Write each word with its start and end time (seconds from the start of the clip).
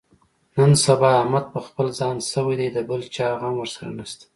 نن 0.57 0.71
سبا 0.85 1.09
احمد 1.21 1.45
په 1.53 1.59
خپل 1.67 1.87
ځان 1.99 2.15
شوی 2.31 2.55
دی، 2.59 2.67
د 2.73 2.77
بل 2.89 3.01
چا 3.15 3.27
غم 3.39 3.55
ورسره 3.59 3.89
نشته. 3.97 4.23